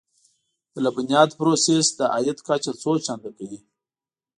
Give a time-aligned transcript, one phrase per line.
[0.73, 3.59] د لبنیاتو پروسس د عاید کچه څو چنده کوي.